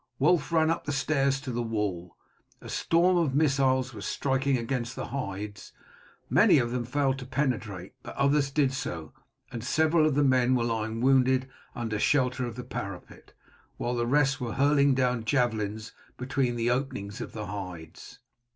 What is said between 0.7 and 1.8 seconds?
up the stairs to the